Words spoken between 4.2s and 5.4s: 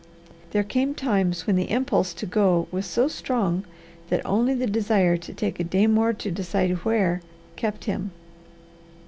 only the desire to